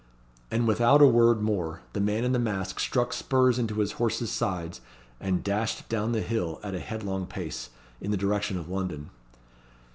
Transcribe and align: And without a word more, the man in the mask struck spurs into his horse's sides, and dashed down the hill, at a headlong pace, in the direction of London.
And 0.49 0.67
without 0.67 0.99
a 0.99 1.05
word 1.05 1.43
more, 1.43 1.81
the 1.93 1.99
man 2.01 2.23
in 2.23 2.31
the 2.31 2.39
mask 2.39 2.79
struck 2.79 3.13
spurs 3.13 3.59
into 3.59 3.75
his 3.81 3.91
horse's 4.01 4.31
sides, 4.31 4.81
and 5.19 5.43
dashed 5.43 5.87
down 5.89 6.11
the 6.11 6.21
hill, 6.21 6.59
at 6.63 6.73
a 6.73 6.79
headlong 6.79 7.27
pace, 7.27 7.69
in 8.01 8.09
the 8.09 8.17
direction 8.17 8.57
of 8.57 8.67
London. 8.67 9.11